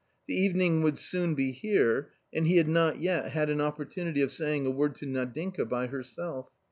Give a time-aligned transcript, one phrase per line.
[0.25, 4.31] The evening would soon be here, and he had not yet had an opportunity of
[4.31, 6.49] saying a word to Nadinka by herself.